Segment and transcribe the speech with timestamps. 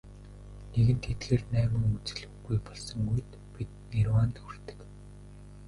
[0.71, 4.79] Нэгэнт эдгээр найман үзэл үгүй болсон үед бид нирваанд хүрдэг.